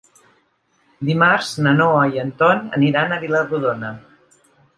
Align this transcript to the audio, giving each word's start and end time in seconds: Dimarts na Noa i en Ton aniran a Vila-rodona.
Dimarts 1.09 1.51
na 1.67 1.73
Noa 1.81 1.99
i 2.15 2.23
en 2.23 2.33
Ton 2.41 2.65
aniran 2.79 3.15
a 3.15 3.21
Vila-rodona. 3.27 3.95